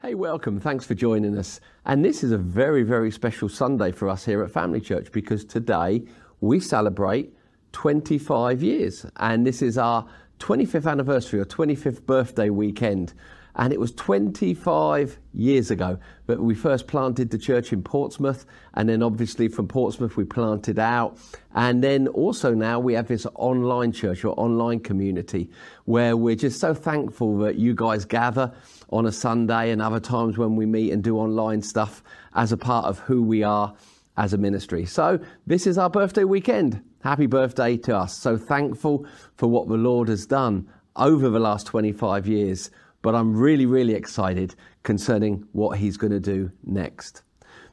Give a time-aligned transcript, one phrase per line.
[0.00, 0.60] Hey, welcome.
[0.60, 1.60] Thanks for joining us.
[1.84, 5.44] And this is a very, very special Sunday for us here at Family Church because
[5.44, 6.04] today
[6.40, 7.34] we celebrate
[7.72, 9.04] 25 years.
[9.16, 10.06] And this is our
[10.38, 13.12] 25th anniversary or 25th birthday weekend.
[13.56, 18.46] And it was 25 years ago that we first planted the church in Portsmouth.
[18.74, 21.18] And then, obviously, from Portsmouth, we planted out.
[21.56, 25.50] And then also now we have this online church or online community
[25.86, 28.52] where we're just so thankful that you guys gather
[28.90, 32.02] on a Sunday and other times when we meet and do online stuff
[32.34, 33.74] as a part of who we are
[34.16, 34.84] as a ministry.
[34.84, 36.82] So, this is our birthday weekend.
[37.02, 38.16] Happy birthday to us.
[38.16, 42.70] So thankful for what the Lord has done over the last 25 years
[43.02, 47.22] but I'm really, really excited concerning what he's going to do next.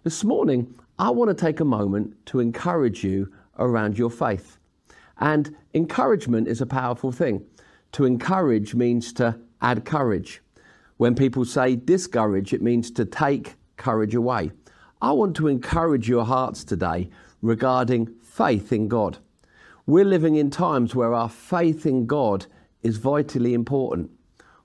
[0.04, 4.60] This morning, I want to take a moment to encourage you around your faith.
[5.20, 7.46] And encouragement is a powerful thing.
[7.94, 10.42] To encourage means to add courage.
[10.98, 14.52] When people say discourage, it means to take courage away.
[15.02, 17.10] I want to encourage your hearts today
[17.42, 19.18] regarding faith in God.
[19.86, 22.46] We're living in times where our faith in God
[22.82, 24.10] is vitally important.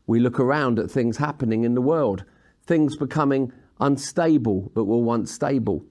[0.06, 2.24] We look around at things happening in the world,
[2.64, 5.84] things becoming unstable but were once stable.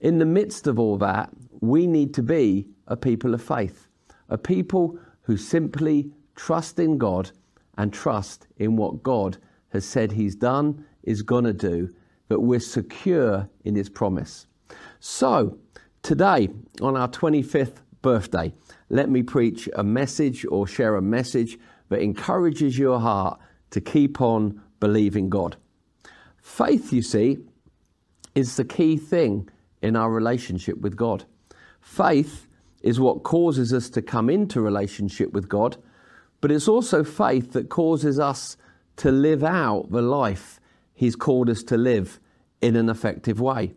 [0.00, 3.88] In the midst of all that, we need to be a people of faith,
[4.28, 7.30] a people who simply trust in God
[7.78, 9.38] and trust in what God
[9.76, 11.94] has said He's done, is going to do,
[12.28, 14.46] that we're secure in His promise.
[14.98, 15.58] So,
[16.02, 16.48] today,
[16.82, 18.52] on our 25th birthday,
[18.90, 23.38] let me preach a message or share a message that encourages your heart
[23.70, 25.56] to keep on believing God.
[26.42, 27.38] Faith, you see,
[28.34, 29.48] is the key thing
[29.82, 31.24] in our relationship with God.
[31.80, 32.46] Faith
[32.82, 35.76] is what causes us to come into relationship with God,
[36.40, 38.56] but it's also faith that causes us
[38.96, 40.60] to live out the life
[40.94, 42.18] He's called us to live
[42.62, 43.74] in an effective way.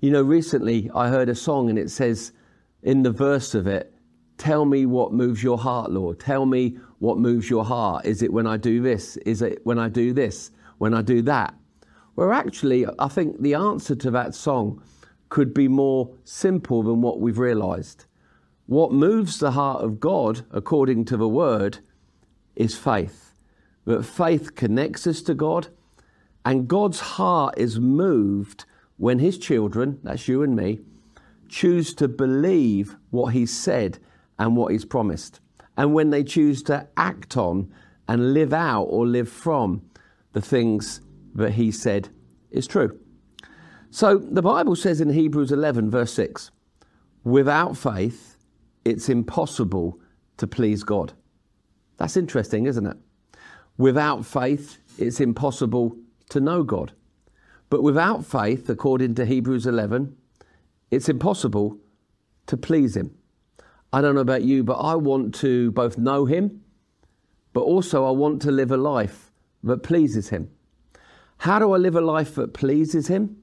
[0.00, 2.32] You know, recently I heard a song and it says
[2.82, 3.94] in the verse of it,
[4.38, 6.18] Tell me what moves your heart, Lord.
[6.18, 8.04] Tell me what moves your heart?
[8.04, 9.16] Is it when I do this?
[9.18, 10.50] Is it when I do this?
[10.78, 11.54] When I do that?
[12.16, 14.82] Well, actually, I think the answer to that song
[15.28, 18.06] could be more simple than what we've realized.
[18.66, 21.78] What moves the heart of God, according to the word,
[22.56, 23.31] is faith.
[23.84, 25.68] That faith connects us to God,
[26.44, 28.64] and God's heart is moved
[28.96, 30.80] when His children, that's you and me,
[31.48, 33.98] choose to believe what He's said
[34.38, 35.40] and what He's promised
[35.76, 37.72] and when they choose to act on
[38.08, 39.82] and live out or live from
[40.32, 41.00] the things
[41.34, 42.08] that he said
[42.50, 42.98] is true.
[43.90, 46.50] So the Bible says in Hebrews 11, verse 6,
[47.24, 48.36] without faith,
[48.84, 49.98] it's impossible
[50.38, 51.12] to please God.
[51.98, 52.96] That's interesting, isn't it?
[53.78, 55.96] Without faith, it's impossible
[56.28, 56.92] to know God.
[57.70, 60.14] But without faith, according to Hebrews 11,
[60.90, 61.78] it's impossible
[62.46, 63.16] to please Him.
[63.92, 66.62] I don't know about you, but I want to both know Him,
[67.52, 69.32] but also I want to live a life
[69.62, 70.50] that pleases Him.
[71.38, 73.38] How do I live a life that pleases Him?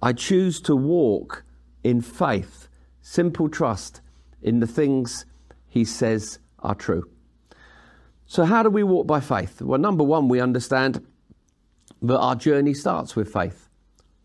[0.00, 1.44] I choose to walk
[1.82, 2.68] in faith,
[3.02, 4.00] simple trust
[4.40, 5.26] in the things
[5.66, 7.10] He says are true.
[8.34, 9.62] So, how do we walk by faith?
[9.62, 11.06] Well, number one, we understand
[12.02, 13.68] that our journey starts with faith.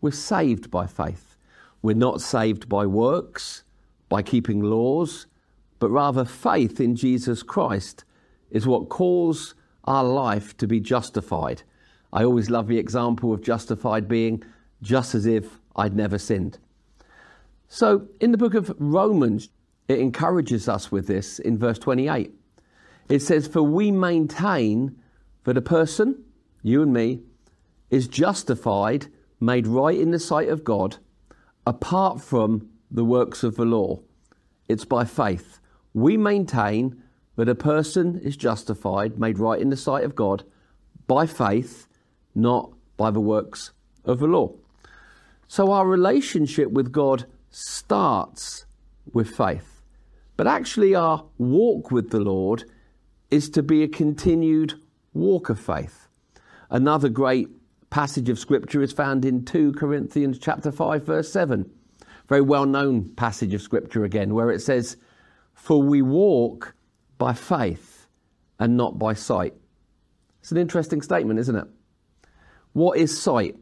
[0.00, 1.36] We're saved by faith.
[1.80, 3.62] We're not saved by works,
[4.08, 5.28] by keeping laws,
[5.78, 8.02] but rather faith in Jesus Christ
[8.50, 9.54] is what calls
[9.84, 11.62] our life to be justified.
[12.12, 14.42] I always love the example of justified being
[14.82, 16.58] just as if I'd never sinned.
[17.68, 19.50] So, in the book of Romans,
[19.86, 22.34] it encourages us with this in verse 28.
[23.10, 24.96] It says, For we maintain
[25.44, 26.24] that a person,
[26.62, 27.20] you and me,
[27.90, 29.08] is justified,
[29.40, 30.96] made right in the sight of God,
[31.66, 34.00] apart from the works of the law.
[34.68, 35.60] It's by faith
[35.92, 37.02] we maintain
[37.36, 40.44] that a person is justified, made right in the sight of God,
[41.06, 41.88] by faith,
[42.34, 43.72] not by the works
[44.04, 44.54] of the law.
[45.48, 48.66] So our relationship with God starts
[49.12, 49.82] with faith.
[50.36, 52.64] But actually, our walk with the Lord
[53.30, 54.74] is to be a continued
[55.14, 56.08] walk of faith.
[56.70, 57.48] Another great
[57.90, 61.70] passage of scripture is found in 2 Corinthians chapter 5 verse 7.
[62.28, 64.96] Very well known passage of scripture again where it says
[65.52, 66.74] for we walk
[67.18, 68.06] by faith
[68.58, 69.54] and not by sight.
[70.40, 71.66] It's an interesting statement, isn't it?
[72.72, 73.56] What is sight?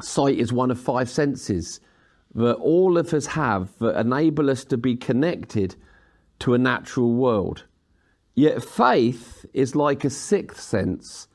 [0.00, 1.80] Sight is one of five senses
[2.34, 5.74] that all of us have that enable us to be connected
[6.40, 7.64] to a natural world.
[8.40, 11.28] Yet faith is like a sixth sense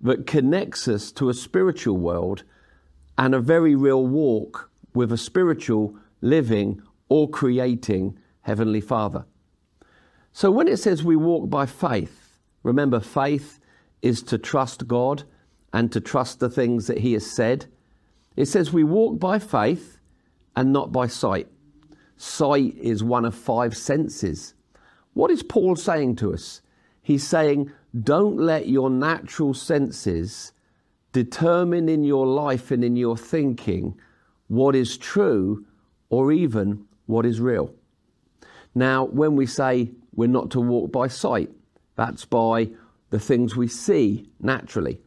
[0.00, 2.42] that connects us to a spiritual world
[3.16, 9.24] and a very real walk with a spiritual, living, or creating Heavenly Father.
[10.32, 13.60] So when it says we walk by faith, remember, faith
[14.02, 15.22] is to trust God
[15.72, 17.66] and to trust the things that He has said.
[18.34, 20.00] It says we walk by faith
[20.56, 21.46] and not by sight.
[22.16, 24.54] Sight is one of five senses.
[25.18, 26.60] What is Paul saying to us?
[27.02, 27.72] He's saying,
[28.04, 30.52] don't let your natural senses
[31.10, 33.98] determine in your life and in your thinking
[34.46, 35.66] what is true
[36.08, 37.74] or even what is real.
[38.76, 41.50] Now, when we say we're not to walk by sight,
[41.96, 42.70] that's by
[43.10, 45.00] the things we see naturally.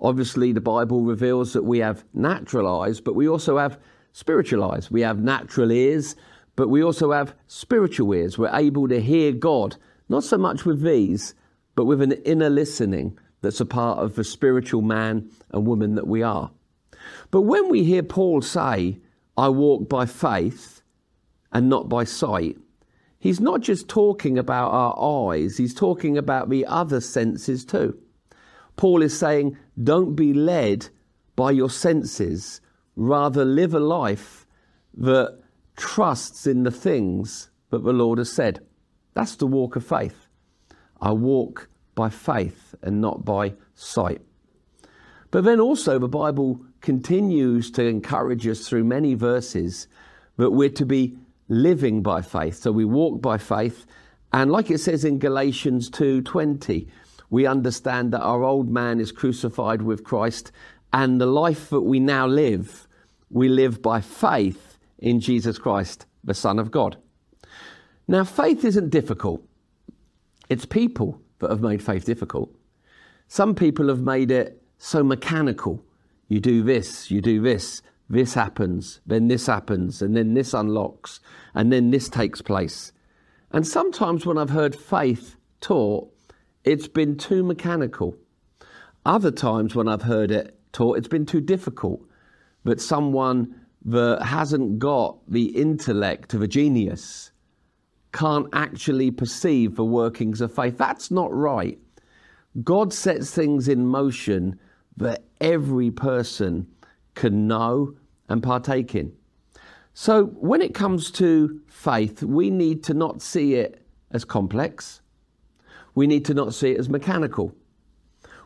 [0.00, 3.78] Obviously, the Bible reveals that we have natural eyes, but we also have
[4.12, 4.90] spiritual eyes.
[4.90, 6.16] We have natural ears,
[6.56, 8.38] but we also have spiritual ears.
[8.38, 9.76] We're able to hear God,
[10.08, 11.34] not so much with these,
[11.74, 16.06] but with an inner listening that's a part of the spiritual man and woman that
[16.06, 16.50] we are.
[17.30, 18.98] But when we hear Paul say,
[19.36, 20.82] I walk by faith
[21.52, 22.58] and not by sight,
[23.18, 27.98] he's not just talking about our eyes, he's talking about the other senses too.
[28.76, 30.88] Paul is saying, don't be led
[31.36, 32.60] by your senses,
[32.96, 34.46] rather, live a life
[34.94, 35.40] that
[35.80, 38.60] trusts in the things that the Lord has said.
[39.14, 40.26] That's the walk of faith.
[41.00, 44.20] I walk by faith and not by sight.
[45.30, 49.88] But then also, the Bible continues to encourage us through many verses
[50.36, 51.16] that we're to be
[51.48, 52.56] living by faith.
[52.56, 53.86] So we walk by faith.
[54.34, 56.88] And like it says in Galatians 2:20,
[57.30, 60.52] we understand that our old man is crucified with Christ
[60.92, 62.86] and the life that we now live,
[63.30, 64.69] we live by faith
[65.00, 66.96] in Jesus Christ, the Son of God.
[68.06, 69.42] Now, faith isn't difficult.
[70.48, 72.54] It's people that have made faith difficult.
[73.28, 75.82] Some people have made it so mechanical.
[76.28, 81.20] You do this, you do this, this happens, then this happens, and then this unlocks,
[81.54, 82.92] and then this takes place.
[83.52, 86.12] And sometimes when I've heard faith taught,
[86.64, 88.16] it's been too mechanical.
[89.06, 92.00] Other times when I've heard it taught, it's been too difficult.
[92.64, 97.32] But someone that hasn't got the intellect of a genius
[98.12, 100.76] can't actually perceive the workings of faith.
[100.76, 101.78] That's not right.
[102.64, 104.58] God sets things in motion
[104.96, 106.66] that every person
[107.14, 107.94] can know
[108.28, 109.12] and partake in.
[109.94, 115.00] So, when it comes to faith, we need to not see it as complex.
[115.94, 117.54] We need to not see it as mechanical.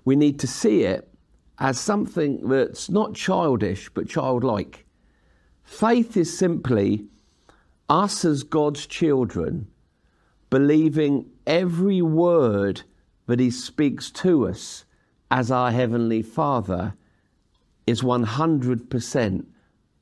[0.04, 1.08] We need to see it
[1.58, 4.83] as something that's not childish but childlike.
[5.64, 7.06] Faith is simply
[7.88, 9.66] us as God's children
[10.50, 12.82] believing every word
[13.26, 14.84] that He speaks to us
[15.30, 16.94] as our Heavenly Father
[17.86, 19.46] is 100%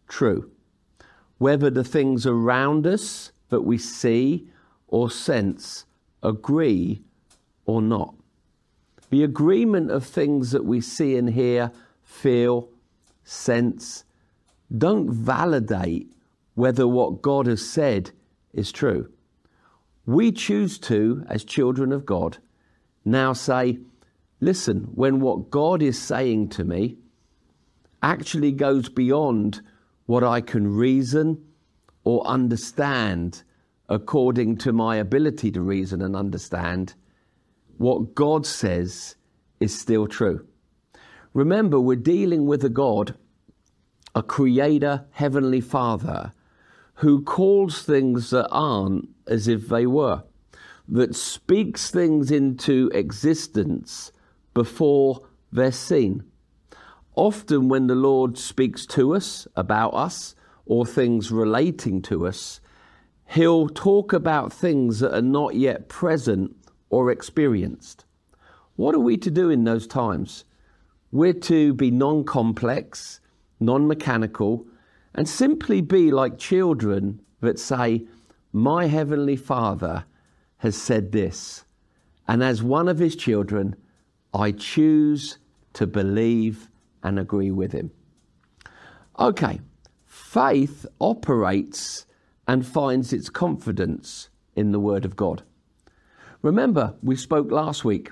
[0.09, 0.51] true.
[1.39, 4.49] Whether the things around us that we see
[4.89, 5.87] or sense
[6.23, 7.03] agree
[7.65, 8.15] or not.
[9.11, 11.73] The agreement of things that we see and hear,
[12.03, 12.69] feel,
[13.25, 14.05] sense,
[14.77, 16.13] don't validate
[16.55, 18.11] whether what God has said
[18.53, 19.11] is true.
[20.07, 22.39] We choose to, as children of God,
[23.05, 23.79] now say,
[24.41, 26.97] listen, when what God is saying to me
[28.03, 29.63] actually goes beyond
[30.07, 31.45] what I can reason
[32.05, 33.43] or understand
[33.89, 36.95] according to my ability to reason and understand,
[37.79, 39.17] what God says
[39.61, 40.47] is still true.
[41.35, 43.15] Remember, we're dealing with a God,
[44.15, 46.33] a creator, heavenly father,
[46.97, 50.23] who calls things that aren't as if they were,
[50.89, 54.13] that speaks things into existence
[54.55, 56.25] before they're seen.
[57.15, 62.61] Often, when the Lord speaks to us about us or things relating to us,
[63.27, 66.55] He'll talk about things that are not yet present
[66.91, 68.05] or experienced.
[68.77, 70.45] What are we to do in those times?
[71.11, 73.21] We're to be non complex,
[73.65, 74.67] non mechanical,
[75.15, 78.07] and simply be like children that say,
[78.53, 80.05] My Heavenly Father
[80.59, 81.65] has said this.
[82.29, 83.77] And as one of his children,
[84.33, 85.39] I choose
[85.75, 86.69] to believe
[87.03, 87.91] and agree with him.
[89.19, 89.61] Okay,
[90.07, 92.07] faith operates
[92.47, 95.43] and finds its confidence in the Word of God.
[96.43, 98.11] Remember, we spoke last week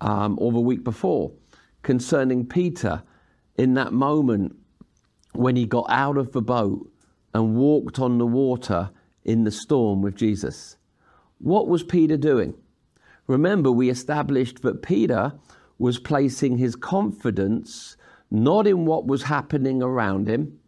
[0.00, 1.32] um, or the week before
[1.82, 3.02] concerning Peter
[3.56, 4.56] in that moment
[5.32, 6.90] when he got out of the boat
[7.32, 8.90] and walked on the water
[9.24, 10.76] in the storm with Jesus.
[11.38, 12.54] What was Peter doing?
[13.26, 15.32] Remember, we established that Peter
[15.78, 17.96] was placing his confidence
[18.30, 20.58] not in what was happening around him,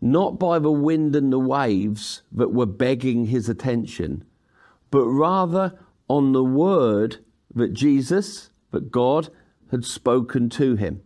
[0.00, 4.24] not by the wind and the waves that were begging his attention,
[4.90, 5.78] but rather
[6.08, 7.18] on the word
[7.54, 9.30] that Jesus, that God
[9.70, 11.02] had spoken to him.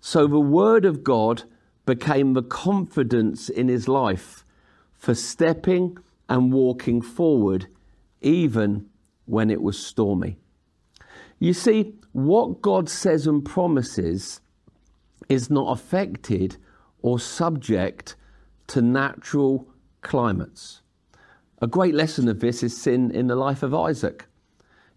[0.00, 1.44] So the word of God
[1.86, 4.44] became the confidence in his life
[4.92, 5.96] for stepping
[6.28, 7.68] and walking forward,
[8.20, 8.86] even
[9.24, 10.36] when it was stormy.
[11.38, 14.40] You see, what God says and promises
[15.28, 16.56] is not affected
[17.02, 18.16] or subject
[18.68, 19.68] to natural
[20.00, 20.82] climates.
[21.62, 24.26] A great lesson of this is seen in the life of Isaac.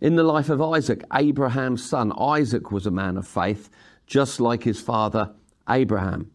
[0.01, 3.69] In the life of Isaac, Abraham's son, Isaac was a man of faith,
[4.07, 5.31] just like his father
[5.69, 6.31] Abraham.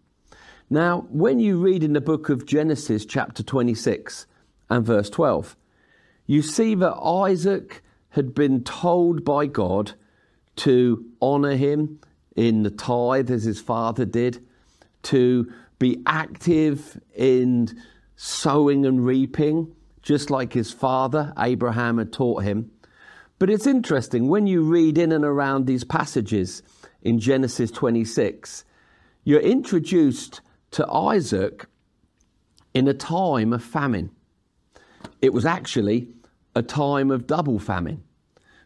[0.71, 4.27] Now, when you read in the book of Genesis, chapter 26
[4.71, 5.57] and verse 12,
[6.27, 9.93] you see that Isaac had been told by God
[10.57, 12.01] to honor him
[12.35, 14.43] in the tithe as his father did,
[15.03, 17.69] to be active in
[18.17, 22.71] sowing and reaping, just like his father Abraham had taught him.
[23.39, 26.63] But it's interesting when you read in and around these passages
[27.03, 28.65] in Genesis 26,
[29.25, 30.41] you're introduced
[30.75, 31.67] to Isaac
[32.75, 34.11] in a time of famine.
[35.23, 36.09] It was actually
[36.57, 38.03] a time of double famine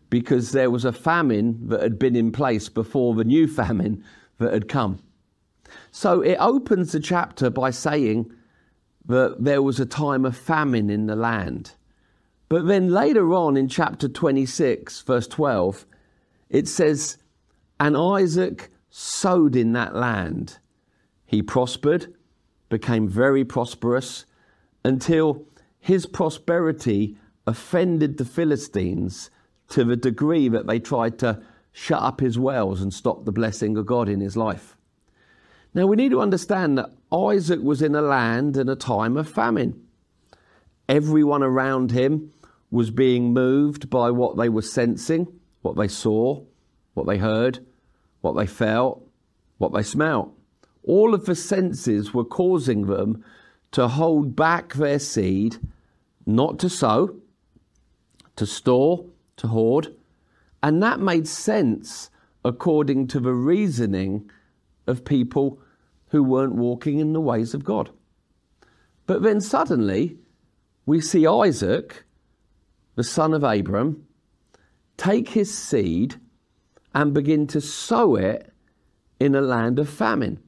[0.09, 4.03] because there was a famine that had been in place before the new famine
[4.39, 5.03] that had come.
[5.91, 8.33] So it opens the chapter by saying
[9.05, 11.73] that there was a time of famine in the land.
[12.49, 15.85] But then later on in chapter 26, verse 12,
[16.49, 17.19] it says,
[17.79, 20.59] And Isaac sowed in that land.
[21.29, 22.15] He prospered,
[22.71, 24.25] became very prosperous,
[24.83, 25.45] until
[25.79, 29.31] his prosperity offended the Philistines
[29.69, 33.77] to the degree that they tried to shut up his wells and stop the blessing
[33.77, 34.75] of God in his life.
[35.75, 39.29] Now we need to understand that Isaac was in a land and a time of
[39.29, 39.87] famine.
[40.89, 42.33] Everyone around him
[42.71, 45.27] was being moved by what they were sensing,
[45.61, 46.43] what they saw,
[46.95, 47.67] what they heard,
[48.23, 49.07] what they felt,
[49.59, 50.33] what they smelt.
[50.89, 53.23] All of the senses were causing them
[53.73, 55.59] to hold back their seed,
[56.25, 57.15] not to sow,
[58.37, 59.05] to store,
[59.37, 59.95] to hoard.
[60.63, 62.09] And that made sense
[62.43, 64.31] according to the reasoning
[64.87, 65.61] of people
[66.09, 67.91] who weren't walking in the ways of God.
[69.05, 70.17] But then suddenly
[70.87, 72.05] we see Isaac,
[72.95, 74.07] the son of Abram,
[74.97, 76.15] take his seed
[76.95, 78.51] and begin to sow it
[79.21, 80.43] in a land of famine.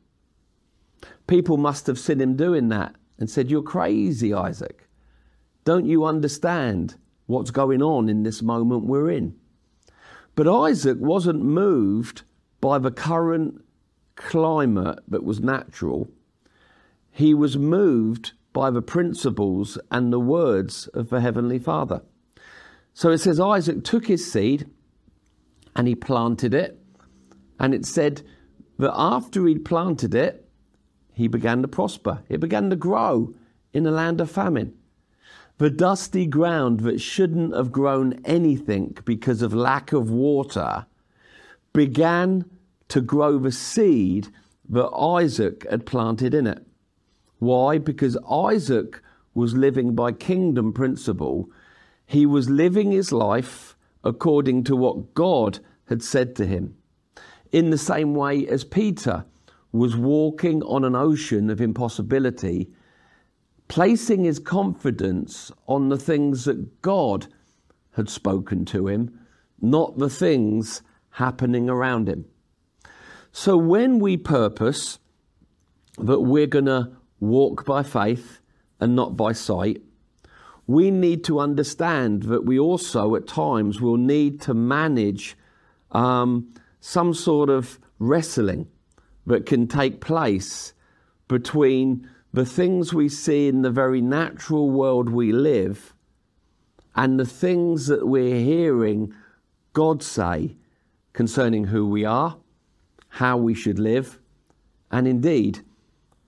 [1.30, 4.88] People must have seen him doing that and said, You're crazy, Isaac.
[5.64, 6.96] Don't you understand
[7.26, 9.36] what's going on in this moment we're in?
[10.34, 12.22] But Isaac wasn't moved
[12.60, 13.62] by the current
[14.16, 16.10] climate that was natural.
[17.12, 22.02] He was moved by the principles and the words of the Heavenly Father.
[22.92, 24.68] So it says Isaac took his seed
[25.76, 26.76] and he planted it.
[27.60, 28.22] And it said
[28.80, 30.49] that after he'd planted it,
[31.12, 32.22] he began to prosper.
[32.28, 33.34] It began to grow
[33.72, 34.74] in a land of famine.
[35.58, 40.86] The dusty ground that shouldn't have grown anything because of lack of water
[41.72, 42.46] began
[42.88, 44.28] to grow the seed
[44.68, 46.64] that Isaac had planted in it.
[47.38, 47.78] Why?
[47.78, 49.02] Because Isaac
[49.34, 51.50] was living by kingdom principle.
[52.06, 56.76] He was living his life according to what God had said to him.
[57.52, 59.24] In the same way as Peter
[59.72, 62.70] was walking on an ocean of impossibility,
[63.68, 67.28] placing his confidence on the things that God
[67.92, 69.18] had spoken to him,
[69.60, 72.24] not the things happening around him.
[73.32, 74.98] So when we purpose
[75.98, 78.40] that we're going to walk by faith
[78.80, 79.82] and not by sight,
[80.66, 85.36] we need to understand that we also at times will need to manage
[85.92, 88.68] um, some sort of wrestling
[89.30, 90.74] that can take place
[91.26, 95.94] between the things we see in the very natural world we live
[96.94, 99.12] and the things that we're hearing
[99.72, 100.56] God say
[101.12, 102.36] concerning who we are
[103.10, 104.18] how we should live,
[104.90, 105.60] and indeed,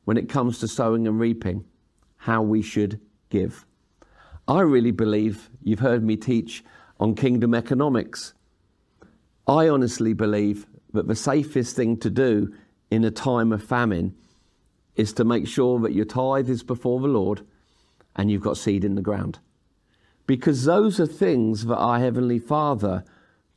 [0.04, 1.64] when it comes to sowing and reaping,
[2.16, 3.64] how we should give.
[4.48, 6.64] I really believe you've heard me teach
[6.98, 8.34] on kingdom economics.
[9.46, 12.52] I honestly believe that the safest thing to do
[12.92, 14.14] in a time of famine
[14.96, 17.40] is to make sure that your tithe is before the Lord
[18.14, 19.38] and you've got seed in the ground.
[20.26, 23.02] Because those are things that our Heavenly Father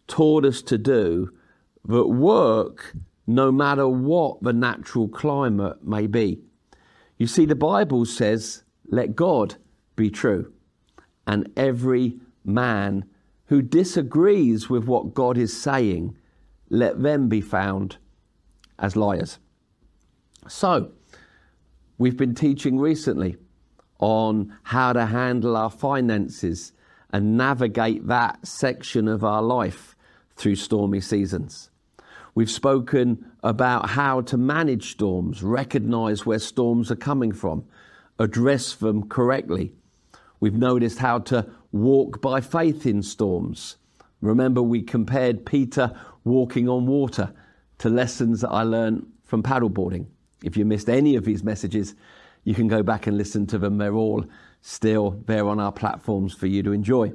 [0.07, 1.33] taught us to do
[1.83, 2.95] that work
[3.27, 6.39] no matter what the natural climate may be.
[7.17, 9.55] You see, the Bible says, let God
[9.97, 10.53] be true,
[11.27, 13.03] and every man
[13.47, 16.15] who disagrees with what God is saying,
[16.69, 17.97] let them be found
[18.79, 19.39] as liars.
[20.47, 20.91] So,
[21.97, 23.37] we've been teaching recently
[23.99, 26.73] on how to handle our finances
[27.11, 29.95] and navigate that section of our life
[30.35, 31.69] through stormy seasons.
[32.35, 37.63] We've spoken about how to manage storms, recognize where storms are coming from,
[38.19, 39.73] address them correctly.
[40.41, 43.77] We've noticed how to walk by faith in storms.
[44.19, 47.33] Remember, we compared Peter walking on water
[47.79, 50.07] to lessons that I learned from paddleboarding.
[50.43, 51.95] If you missed any of these messages,
[52.43, 53.77] you can go back and listen to them.
[53.77, 54.25] They're all
[54.61, 57.13] still there on our platforms for you to enjoy.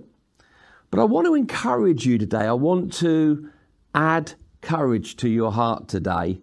[0.91, 2.47] But I want to encourage you today.
[2.47, 3.51] I want to
[3.95, 6.41] add courage to your heart today.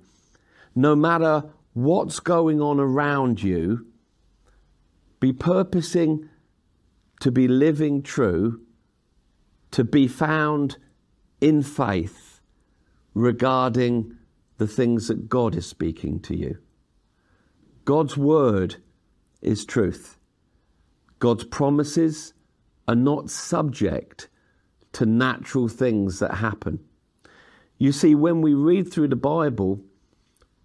[0.73, 1.43] No matter
[1.73, 3.87] what's going on around you,
[5.19, 6.29] be purposing
[7.19, 8.61] to be living true,
[9.71, 10.77] to be found
[11.41, 12.26] in faith
[13.17, 14.15] regarding
[14.57, 16.57] the things that God is speaking to you.
[17.83, 18.75] God's word
[19.41, 20.17] is truth.
[21.19, 22.33] God's promises
[22.87, 24.29] are not subject
[24.93, 26.79] to natural things that happen.
[27.79, 29.81] You see, when we read through the Bible,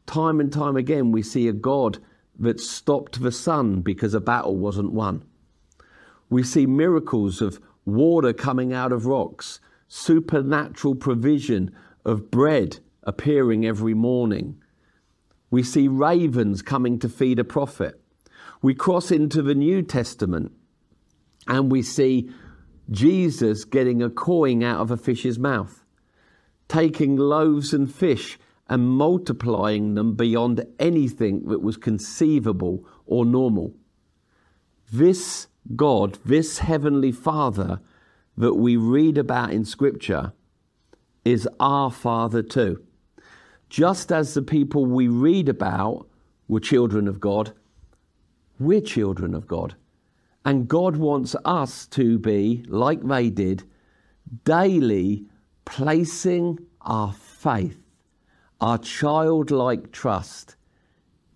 [0.06, 1.99] time and time again, we see a God
[2.38, 5.25] that stopped the sun because a battle wasn't won.
[6.28, 13.94] We see miracles of water coming out of rocks, supernatural provision of bread appearing every
[13.94, 14.62] morning.
[15.50, 18.00] We see ravens coming to feed a prophet.
[18.61, 20.52] We cross into the New Testament
[21.47, 22.30] and we see
[22.90, 25.82] Jesus getting a coin out of a fish's mouth
[26.73, 33.75] taking loaves and fish and multiplying them beyond anything that was conceivable or normal.
[34.90, 37.81] This God, this Heavenly Father
[38.38, 40.33] that we read about in Scripture,
[41.24, 42.82] is our Father too.
[43.68, 46.06] Just as the people we read about
[46.48, 47.52] were children of God,
[48.58, 49.74] we're children of God.
[50.44, 53.62] And God wants us to be, like they did,
[54.44, 55.24] daily
[55.64, 57.78] placing our faith,
[58.61, 60.56] our childlike trust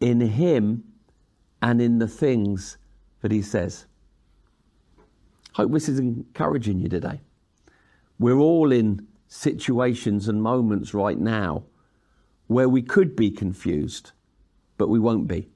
[0.00, 0.84] in Him
[1.62, 2.78] and in the things
[3.22, 3.86] that He says.
[5.52, 7.20] Hope this is encouraging you today.
[8.18, 11.64] We're all in situations and moments right now
[12.46, 14.12] where we could be confused,
[14.78, 15.48] but we won't be.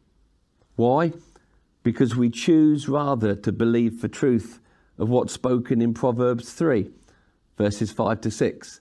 [0.76, 1.12] Why?
[1.82, 4.60] Because we choose rather to believe the truth
[4.98, 6.90] of what's spoken in Proverbs 3
[7.60, 8.80] verses 5 to 6,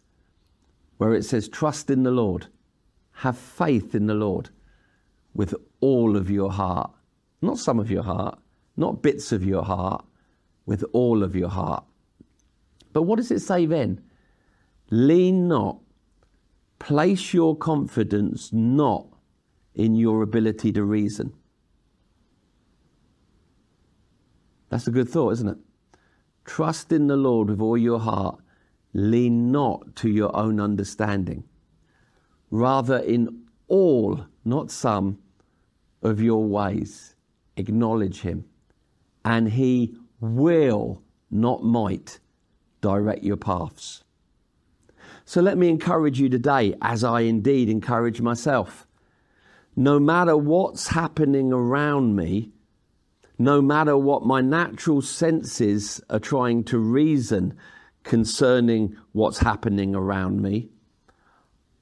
[0.99, 2.47] where it says, Trust in the Lord,
[3.11, 4.51] have faith in the Lord
[5.33, 6.89] with all of your heart.
[7.41, 8.39] Not some of your heart,
[8.77, 10.05] not bits of your heart,
[10.65, 11.83] with all of your heart.
[12.93, 14.01] But what does it say then?
[14.91, 15.79] Lean not,
[16.79, 19.07] place your confidence not
[19.75, 21.33] in your ability to reason.
[24.69, 25.57] That's a good thought, isn't it?
[26.45, 28.39] Trust in the Lord with all your heart
[28.93, 31.43] Lean not to your own understanding.
[32.49, 35.19] Rather, in all, not some,
[36.01, 37.15] of your ways,
[37.57, 38.45] acknowledge him,
[39.23, 42.19] and he will, not might,
[42.81, 44.03] direct your paths.
[45.29, 48.87] So let me encourage you today, as I indeed encourage myself.
[49.75, 52.49] No matter what's happening around me,
[53.37, 57.55] no matter what my natural senses are trying to reason
[58.01, 60.69] concerning what's happening around me.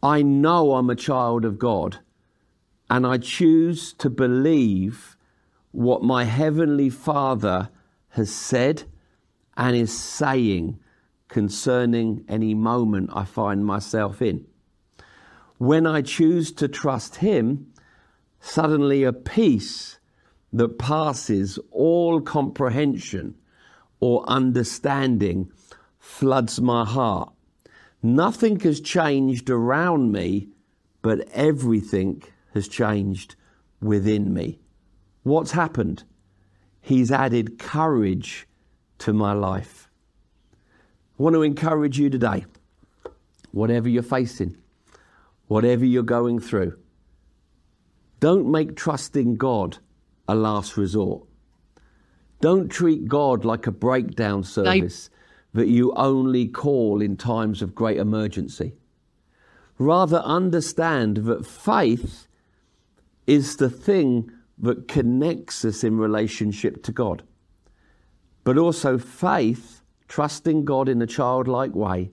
[0.03, 1.99] I know I'm a child of God,
[2.89, 5.15] and I choose to believe
[5.71, 7.69] what my Heavenly Father
[8.09, 8.83] has said
[9.55, 10.79] and is saying
[11.27, 14.45] concerning any moment I find myself in.
[15.57, 17.73] When I choose to trust Him,
[18.39, 19.99] suddenly a peace
[20.53, 23.35] that passes all comprehension
[23.99, 25.51] or understanding
[25.99, 27.33] floods my heart.
[28.01, 30.49] Nothing has changed around me,
[31.01, 33.35] but everything has changed
[33.81, 34.59] within me.
[35.23, 36.03] What's happened?
[36.79, 38.47] He's added courage
[38.99, 39.86] to my life.
[41.19, 42.45] I want to encourage you today,
[43.51, 44.55] whatever you're facing,
[45.47, 46.77] whatever you're going through,
[48.19, 49.79] don't make trusting God
[50.27, 51.27] a last resort.
[52.39, 55.09] Don't treat God like a breakdown service
[55.53, 58.73] that you only call in times of great emergency.
[59.79, 62.27] rather understand that faith
[63.27, 67.23] is the thing that connects us in relationship to God.
[68.43, 69.76] But also, faith,
[70.07, 72.11] trusting God in a childlike way,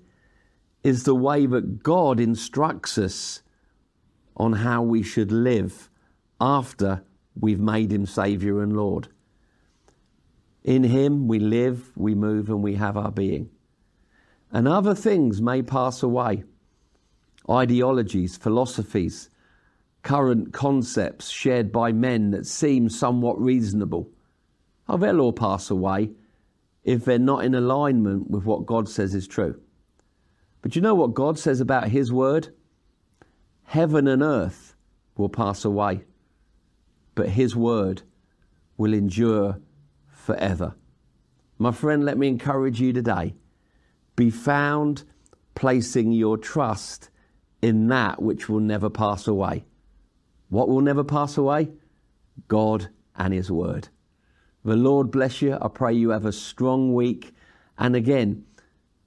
[0.83, 3.43] is the way that God instructs us
[4.37, 5.89] on how we should live
[6.41, 7.03] after
[7.39, 9.09] we've made Him Saviour and Lord.
[10.63, 13.51] In Him we live, we move, and we have our being.
[14.51, 16.45] And other things may pass away
[17.49, 19.29] ideologies, philosophies,
[20.03, 24.11] current concepts shared by men that seem somewhat reasonable.
[24.89, 26.11] Oh, they'll all pass away
[26.85, 29.61] if they're not in alignment with what God says is true.
[30.63, 32.55] But you know what God says about His word?
[33.65, 34.75] Heaven and earth
[35.17, 36.05] will pass away,
[37.15, 38.03] but His word
[38.77, 39.61] will endure
[40.09, 40.77] forever.
[41.59, 43.35] My friend, let me encourage you today
[44.17, 45.05] be found
[45.55, 47.11] placing your trust
[47.63, 49.65] in that which will never pass away.
[50.51, 51.71] What will never pass away?
[52.49, 53.89] God and His Word.
[54.65, 55.59] The Lord bless you.
[55.61, 57.35] I pray you have a strong week.
[57.79, 58.45] And again,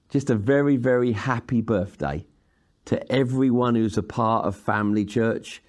[0.10, 2.26] just a very, very happy birthday
[2.86, 5.62] to everyone who's a part of Family Church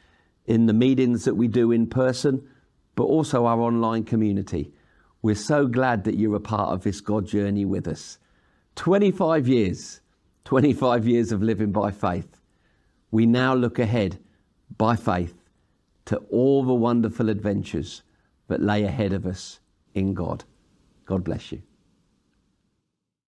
[0.47, 2.47] in the meetings that we do in person,
[2.95, 4.73] but also our online community.
[5.23, 8.19] We're so glad that you're a part of this God journey with us.
[8.77, 10.01] 25 years,
[10.45, 12.39] 25 years of living by faith
[13.11, 14.19] we now look ahead
[14.77, 15.35] by faith
[16.05, 18.03] to all the wonderful adventures
[18.49, 19.61] that lay ahead of us
[19.99, 20.45] in God.
[21.07, 21.63] God bless you.